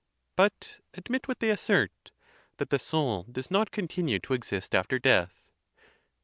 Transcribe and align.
But 0.35 0.79
admit 0.95 1.27
what 1.27 1.41
they 1.41 1.51
assert—that 1.51 2.71
the 2.71 2.79
soul 2.79 3.27
does 3.31 3.51
not 3.51 3.69
continue 3.69 4.17
to 4.21 4.33
exist 4.33 4.73
after 4.73 4.97
death. 4.97 5.51